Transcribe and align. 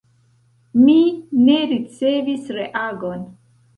Mi 0.85 0.95
ne 1.49 1.57
ricevis 1.73 2.49
reagon. 2.61 3.27